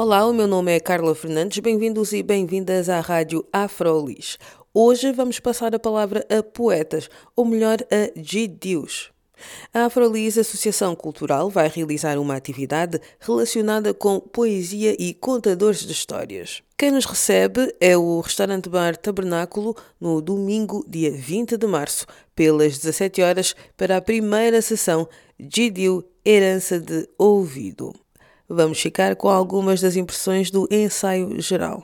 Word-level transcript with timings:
Olá, 0.00 0.24
o 0.24 0.32
meu 0.32 0.46
nome 0.46 0.70
é 0.72 0.78
Carla 0.78 1.12
Fernandes. 1.12 1.58
Bem-vindos 1.58 2.12
e 2.12 2.22
bem-vindas 2.22 2.88
à 2.88 3.00
Rádio 3.00 3.44
Afrolis. 3.52 4.38
Hoje 4.72 5.10
vamos 5.10 5.40
passar 5.40 5.74
a 5.74 5.78
palavra 5.80 6.24
a 6.30 6.40
poetas, 6.40 7.10
ou 7.34 7.44
melhor, 7.44 7.78
a 7.90 8.08
Gideus. 8.14 9.10
A 9.74 9.86
Afrolis 9.86 10.38
Associação 10.38 10.94
Cultural 10.94 11.50
vai 11.50 11.66
realizar 11.66 12.16
uma 12.16 12.36
atividade 12.36 13.00
relacionada 13.18 13.92
com 13.92 14.20
poesia 14.20 14.94
e 15.00 15.12
contadores 15.12 15.80
de 15.80 15.90
histórias. 15.90 16.62
Quem 16.76 16.92
nos 16.92 17.04
recebe 17.04 17.74
é 17.80 17.96
o 17.96 18.20
restaurante 18.20 18.68
bar 18.68 18.96
Tabernáculo 18.96 19.74
no 20.00 20.22
domingo, 20.22 20.86
dia 20.88 21.10
20 21.10 21.56
de 21.56 21.66
março, 21.66 22.06
pelas 22.36 22.78
17 22.78 23.20
horas, 23.20 23.56
para 23.76 23.96
a 23.96 24.00
primeira 24.00 24.62
sessão 24.62 25.08
Gideon 25.40 26.02
Herança 26.24 26.78
de 26.78 27.08
Ouvido. 27.18 27.92
Vamos 28.50 28.80
ficar 28.80 29.14
com 29.14 29.28
algumas 29.28 29.82
das 29.82 29.94
impressões 29.94 30.50
do 30.50 30.66
ensaio 30.70 31.38
geral. 31.38 31.82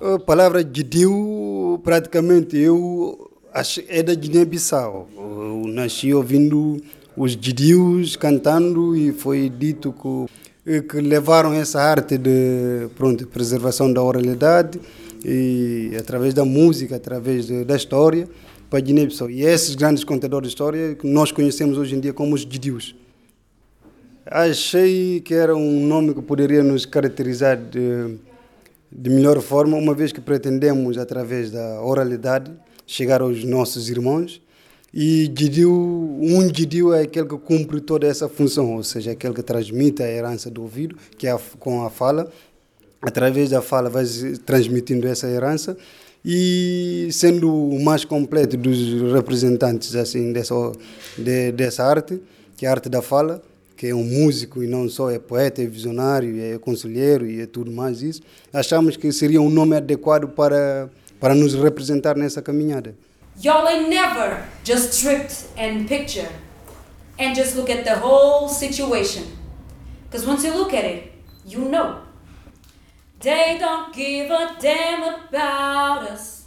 A 0.00 0.18
palavra 0.20 0.62
Gidiu, 0.62 1.78
praticamente 1.84 2.56
eu 2.56 3.30
acho 3.52 3.82
é 3.88 4.02
da 4.02 4.14
Guiné-Bissau. 4.14 5.06
Eu 5.14 5.64
nasci 5.68 6.14
ouvindo 6.14 6.82
os 7.14 7.32
Gidius 7.32 8.16
cantando 8.16 8.96
e 8.96 9.12
foi 9.12 9.50
dito 9.50 9.94
que, 10.64 10.80
que 10.80 11.00
levaram 11.02 11.52
essa 11.52 11.78
arte 11.78 12.16
de 12.16 12.88
pronto, 12.96 13.26
preservação 13.26 13.92
da 13.92 14.02
oralidade 14.02 14.80
e 15.24 15.92
através 15.98 16.34
da 16.34 16.44
música, 16.44 16.96
através 16.96 17.46
de, 17.46 17.64
da 17.64 17.76
história 17.76 18.28
para 18.68 18.80
Guiné-Bissau. 18.80 19.30
E 19.30 19.42
esses 19.42 19.74
grandes 19.74 20.04
contadores 20.04 20.48
de 20.48 20.54
história 20.54 20.94
que 20.94 21.06
nós 21.06 21.30
conhecemos 21.30 21.78
hoje 21.78 21.94
em 21.94 22.00
dia 22.00 22.12
como 22.12 22.34
os 22.34 22.42
Gidius. 22.42 22.94
Achei 24.24 25.20
que 25.20 25.34
era 25.34 25.54
um 25.54 25.86
nome 25.86 26.14
que 26.14 26.22
poderia 26.22 26.62
nos 26.62 26.86
caracterizar 26.86 27.56
de 27.56 28.18
de 28.94 29.08
melhor 29.08 29.40
forma, 29.40 29.76
uma 29.76 29.94
vez 29.94 30.12
que 30.12 30.20
pretendemos, 30.20 30.98
através 30.98 31.50
da 31.50 31.82
oralidade, 31.82 32.52
chegar 32.86 33.22
aos 33.22 33.42
nossos 33.42 33.88
irmãos. 33.88 34.42
E 34.92 35.32
Gidiu, 35.34 35.72
um 35.72 36.42
Gidiu 36.54 36.92
é 36.92 37.02
aquele 37.02 37.26
que 37.26 37.38
cumpre 37.38 37.80
toda 37.80 38.06
essa 38.06 38.28
função, 38.28 38.76
ou 38.76 38.82
seja, 38.82 39.12
aquele 39.12 39.32
que 39.32 39.42
transmite 39.42 40.02
a 40.02 40.10
herança 40.10 40.50
do 40.50 40.60
ouvido, 40.60 40.96
que 41.16 41.26
é 41.26 41.34
com 41.58 41.82
a 41.86 41.88
fala. 41.88 42.30
Através 43.02 43.50
da 43.50 43.60
fala 43.60 43.90
vai 43.90 44.04
transmitindo 44.46 45.08
essa 45.08 45.28
herança 45.28 45.76
e 46.24 47.08
sendo 47.10 47.52
o 47.52 47.82
mais 47.82 48.04
completo 48.04 48.56
dos 48.56 49.12
representantes 49.12 49.96
assim 49.96 50.32
dessa, 50.32 50.54
de, 51.18 51.50
dessa 51.52 51.84
arte, 51.84 52.22
que 52.56 52.64
é 52.64 52.68
a 52.68 52.72
arte 52.72 52.88
da 52.88 53.02
fala, 53.02 53.42
que 53.76 53.88
é 53.88 53.94
um 53.94 54.04
músico 54.04 54.62
e 54.62 54.68
não 54.68 54.88
só 54.88 55.10
é 55.10 55.18
poeta, 55.18 55.60
é 55.60 55.66
visionário, 55.66 56.40
é 56.40 56.58
conselheiro 56.58 57.26
e 57.26 57.40
é 57.40 57.46
tudo 57.46 57.72
mais 57.72 58.02
isso, 58.02 58.22
achamos 58.52 58.96
que 58.96 59.10
seria 59.10 59.42
um 59.42 59.50
nome 59.50 59.76
adequado 59.76 60.28
para, 60.28 60.88
para 61.18 61.34
nos 61.34 61.54
representar 61.54 62.16
nessa 62.16 62.40
caminhada. 62.40 62.94
Y'all 63.42 63.66
ain't 63.66 63.88
never 63.88 64.44
just 64.62 65.00
tripped 65.00 65.46
and 65.58 65.86
picture 65.88 66.28
and 67.18 67.34
just 67.34 67.56
look 67.56 67.70
at 67.70 67.82
the 67.82 67.98
whole 67.98 68.48
situation. 68.48 69.24
Because 70.04 70.28
once 70.28 70.46
you 70.46 70.54
look 70.54 70.72
at 70.72 70.84
it, 70.84 71.10
you 71.44 71.68
know. 71.68 72.11
They 73.22 73.56
don't 73.56 73.94
give 73.94 74.32
a 74.32 74.56
damn 74.58 75.02
about 75.04 76.10
us. 76.10 76.46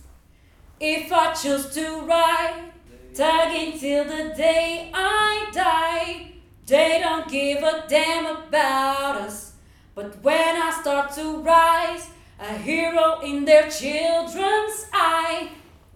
If 0.78 1.10
I 1.10 1.34
choose 1.34 1.74
to 1.74 2.02
ride, 2.02 2.74
tugging 3.14 3.80
till 3.80 4.04
the 4.04 4.34
day 4.36 4.92
I 4.94 5.50
die. 5.54 6.34
They 6.68 7.00
don't 7.02 7.30
give 7.30 7.64
a 7.64 7.86
damn 7.88 8.26
about 8.26 9.16
us. 9.22 9.54
But 9.96 10.22
when 10.22 10.62
I 10.62 10.78
start 10.82 11.14
to 11.16 11.38
rise, 11.42 12.10
a 12.40 12.58
hero 12.58 13.22
in 13.22 13.46
their 13.46 13.70
children's 13.70 14.88
eye, 14.92 15.52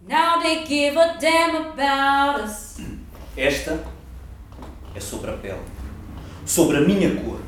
now 0.08 0.42
they 0.42 0.64
give 0.64 0.96
a 0.96 1.18
damn 1.20 1.56
about 1.58 2.40
us. 2.40 2.80
Esta 3.36 3.84
é 4.96 5.00
sobre 5.02 5.32
a 5.32 5.38
pele, 5.38 5.60
sobre 6.46 6.78
a 6.78 6.82
minha 6.82 7.14
cor, 7.22 7.42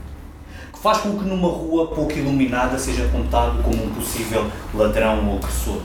faz 0.82 0.98
com 0.98 1.18
que 1.18 1.24
numa 1.26 1.48
rua 1.48 1.88
pouco 1.88 2.14
iluminada 2.14 2.78
seja 2.80 3.08
contado 3.10 3.62
como 3.62 3.86
um 3.86 3.94
possível 3.94 4.50
ladrão 4.74 5.28
ou 5.28 5.36
opressor. 5.36 5.80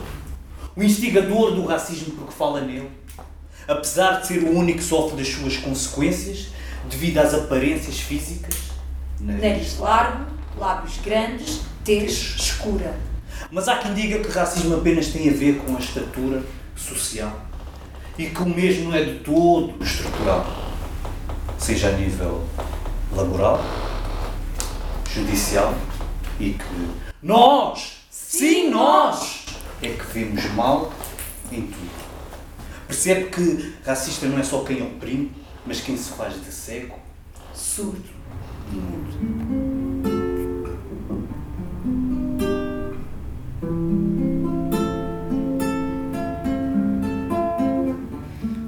O 0.75 0.81
instigador 0.81 1.53
do 1.53 1.65
racismo 1.65 2.15
porque 2.15 2.33
fala 2.33 2.61
nele, 2.61 2.89
apesar 3.67 4.21
de 4.21 4.27
ser 4.27 4.39
o 4.39 4.57
único 4.57 4.79
que 4.79 4.83
sofre 4.83 5.17
das 5.17 5.27
suas 5.27 5.57
consequências, 5.57 6.47
devido 6.89 7.19
às 7.19 7.33
aparências 7.33 7.99
físicas. 7.99 8.55
Nariz 9.19 9.77
largo, 9.77 10.25
lábios 10.57 10.97
grandes, 11.03 11.61
tez 11.83 12.35
escura. 12.35 12.97
Mas 13.51 13.67
há 13.67 13.77
quem 13.77 13.93
diga 13.93 14.19
que 14.19 14.31
racismo 14.31 14.75
apenas 14.75 15.07
tem 15.07 15.29
a 15.29 15.33
ver 15.33 15.57
com 15.59 15.75
a 15.75 15.79
estatura 15.79 16.43
social 16.75 17.39
e 18.17 18.25
que 18.25 18.41
o 18.41 18.49
mesmo 18.49 18.89
não 18.89 18.97
é 18.97 19.03
de 19.03 19.19
todo 19.19 19.75
estrutural, 19.79 20.45
seja 21.59 21.89
a 21.89 21.91
nível 21.91 22.43
laboral, 23.11 23.63
judicial 25.17 25.73
e 26.39 26.51
que 26.51 26.89
nós, 27.23 28.03
sim 28.11 28.69
nós, 28.69 29.45
é 29.81 29.89
que 29.89 30.05
vemos 30.13 30.45
mal 30.51 30.93
em 31.51 31.61
tudo. 31.61 32.07
Percebe 32.87 33.25
que 33.25 33.73
racista 33.83 34.27
não 34.27 34.37
é 34.37 34.43
só 34.43 34.63
quem 34.63 34.81
oprime, 34.83 35.31
mas 35.65 35.81
quem 35.81 35.97
se 35.97 36.11
faz 36.11 36.35
de 36.41 36.51
cego, 36.51 36.99
surdo 37.53 38.03
e 38.71 38.75
mudo. 38.75 40.27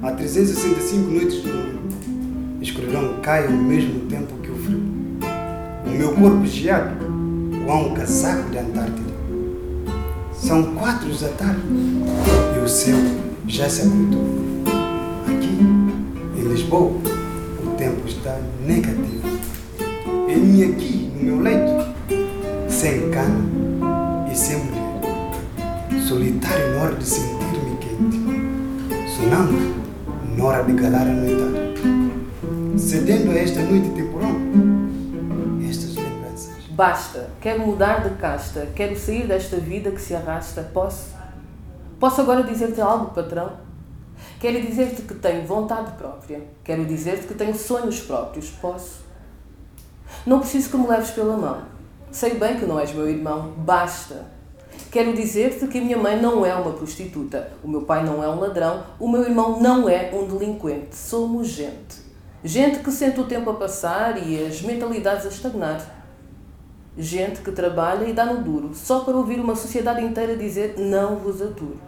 Há 0.02 0.12
365 0.12 1.10
noites 1.10 1.44
no 1.44 1.50
ano, 1.50 2.58
a 2.58 2.62
escuridão 2.62 3.20
cai 3.22 3.46
ao 3.46 3.52
mesmo 3.52 4.08
tempo 4.08 4.39
meu 6.00 6.14
corpo 6.14 6.46
geado, 6.46 6.96
com 7.66 7.82
um 7.82 7.92
casaco 7.92 8.48
de 8.48 8.56
Antártida. 8.56 9.10
São 10.32 10.74
quatro 10.74 11.12
da 11.12 11.28
tarde 11.28 11.60
e 12.56 12.58
o 12.64 12.66
céu 12.66 12.96
já 13.46 13.68
se 13.68 13.82
abritou. 13.82 14.24
Aqui, 15.26 15.58
em 16.38 16.48
Lisboa, 16.48 16.92
o 17.62 17.70
tempo 17.76 18.08
está 18.08 18.34
negativo. 18.66 19.28
E 20.26 20.64
aqui, 20.64 21.12
no 21.16 21.22
meu 21.22 21.40
leito, 21.42 21.86
sem 22.70 23.10
cana 23.10 23.44
e 24.32 24.34
sem 24.34 24.56
mulher. 24.56 26.00
Solitário 26.08 26.76
na 26.76 26.82
hora 26.82 26.94
de 26.94 27.04
sentir-me 27.04 27.76
quente. 27.78 28.18
Sonâmbulo 29.16 29.74
na 30.34 30.44
hora 30.44 30.64
de 30.64 30.72
calar 30.80 31.06
a 31.06 31.12
noitada. 31.12 31.74
Cedendo 32.78 33.32
a 33.32 33.34
esta 33.34 33.60
noite 33.60 33.90
temporal. 33.90 34.69
Basta, 36.70 37.30
quero 37.40 37.66
mudar 37.66 38.08
de 38.08 38.14
casta, 38.16 38.68
quero 38.76 38.96
sair 38.96 39.26
desta 39.26 39.56
vida 39.56 39.90
que 39.90 40.00
se 40.00 40.14
arrasta. 40.14 40.62
Posso? 40.72 41.14
Posso 41.98 42.20
agora 42.20 42.44
dizer-te 42.44 42.80
algo, 42.80 43.06
patrão? 43.12 43.52
Quero 44.38 44.60
dizer-te 44.60 45.02
que 45.02 45.14
tenho 45.14 45.44
vontade 45.46 45.92
própria. 45.98 46.42
Quero 46.62 46.84
dizer-te 46.84 47.26
que 47.26 47.34
tenho 47.34 47.54
sonhos 47.54 48.00
próprios. 48.00 48.50
Posso? 48.50 49.00
Não 50.24 50.38
preciso 50.38 50.70
que 50.70 50.76
me 50.76 50.86
leves 50.86 51.10
pela 51.10 51.36
mão. 51.36 51.62
Sei 52.12 52.34
bem 52.34 52.58
que 52.58 52.64
não 52.64 52.78
és 52.78 52.92
meu 52.94 53.08
irmão. 53.08 53.52
Basta. 53.56 54.26
Quero 54.92 55.12
dizer-te 55.12 55.66
que 55.66 55.78
a 55.78 55.80
minha 55.80 55.98
mãe 55.98 56.20
não 56.20 56.46
é 56.46 56.54
uma 56.54 56.72
prostituta, 56.72 57.52
o 57.62 57.68
meu 57.68 57.82
pai 57.82 58.04
não 58.04 58.22
é 58.22 58.28
um 58.28 58.40
ladrão, 58.40 58.82
o 58.98 59.08
meu 59.08 59.22
irmão 59.22 59.60
não 59.60 59.88
é 59.88 60.10
um 60.12 60.26
delinquente. 60.26 60.96
Somos 60.96 61.48
gente. 61.48 61.98
Gente 62.42 62.78
que 62.78 62.90
sente 62.90 63.20
o 63.20 63.24
tempo 63.24 63.50
a 63.50 63.54
passar 63.54 64.16
e 64.26 64.44
as 64.44 64.62
mentalidades 64.62 65.26
a 65.26 65.28
estagnar. 65.28 65.99
Gente 67.00 67.40
que 67.40 67.50
trabalha 67.50 68.04
e 68.04 68.12
dá 68.12 68.26
no 68.26 68.42
duro, 68.42 68.74
só 68.74 69.00
para 69.00 69.16
ouvir 69.16 69.40
uma 69.40 69.56
sociedade 69.56 70.04
inteira 70.04 70.36
dizer 70.36 70.74
não 70.76 71.16
vos 71.16 71.40
aturo. 71.40 71.80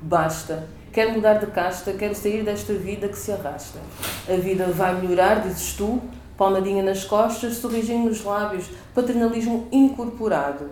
Basta. 0.00 0.66
Quero 0.90 1.12
mudar 1.12 1.34
de 1.34 1.46
casta, 1.48 1.92
quero 1.92 2.14
sair 2.14 2.42
desta 2.42 2.72
vida 2.72 3.06
que 3.06 3.18
se 3.18 3.30
arrasta. 3.30 3.78
A 4.26 4.34
vida 4.36 4.64
vai 4.68 4.98
melhorar, 4.98 5.42
dizes 5.42 5.74
tu, 5.74 6.00
palmadinha 6.38 6.82
nas 6.82 7.04
costas, 7.04 7.56
sorrisinho 7.56 8.08
nos 8.08 8.24
lábios, 8.24 8.70
paternalismo 8.94 9.68
incorporado. 9.70 10.70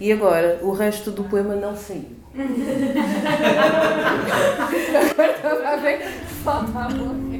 E 0.00 0.10
agora, 0.10 0.58
o 0.60 0.72
resto 0.72 1.12
do 1.12 1.22
poema 1.22 1.54
não 1.54 1.76
saiu. 1.76 2.16
agora 5.12 5.32
estava 5.32 5.68
a 5.68 5.76
ver, 5.76 6.08
faltava 6.42 7.31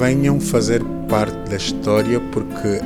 venham 0.00 0.40
fazer 0.40 0.82
parte 1.10 1.50
da 1.50 1.56
história 1.56 2.18
porque 2.32 2.80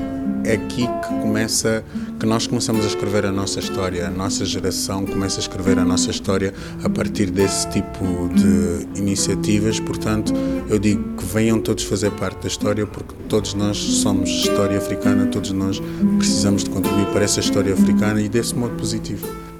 é 0.44 0.54
aqui 0.54 0.84
que 0.84 1.08
começa 1.22 1.84
que 2.18 2.26
nós 2.26 2.48
começamos 2.48 2.84
a 2.84 2.88
escrever 2.88 3.24
a 3.24 3.30
nossa 3.30 3.60
história, 3.60 4.08
a 4.08 4.10
nossa 4.10 4.44
geração 4.44 5.06
começa 5.06 5.38
a 5.38 5.42
escrever 5.42 5.78
a 5.78 5.84
nossa 5.84 6.10
história 6.10 6.52
a 6.82 6.90
partir 6.90 7.30
desse 7.30 7.70
tipo 7.70 8.04
de 8.34 8.98
iniciativas, 8.98 9.78
portanto, 9.78 10.32
eu 10.68 10.76
digo 10.76 11.16
que 11.16 11.24
venham 11.24 11.60
todos 11.60 11.84
fazer 11.84 12.10
parte 12.10 12.42
da 12.42 12.48
história 12.48 12.84
porque 12.84 13.14
todos 13.28 13.54
nós 13.54 13.76
somos 13.76 14.28
história 14.28 14.76
africana, 14.76 15.26
todos 15.26 15.52
nós 15.52 15.80
precisamos 16.18 16.64
de 16.64 16.70
contribuir 16.70 17.06
para 17.12 17.22
essa 17.22 17.38
história 17.38 17.74
africana 17.74 18.20
e 18.20 18.28
desse 18.28 18.56
modo 18.56 18.74
positivo. 18.74 19.53